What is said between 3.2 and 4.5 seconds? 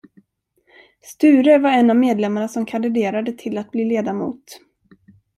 till att bli ledamot.